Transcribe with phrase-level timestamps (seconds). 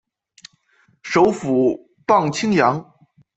[1.03, 2.91] 首府磅清扬。